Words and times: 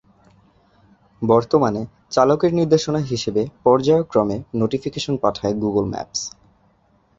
বর্তমানে 1.21 1.81
চালকের 2.09 2.51
নির্দেশনা 2.53 2.99
হিসেবে 3.03 3.41
পর্যায়ক্রমে 3.63 4.37
নোটিফিকেশন 4.53 5.15
পাঠায় 5.17 5.55
গুগল 5.63 5.85
ম্যাপস। 5.85 6.21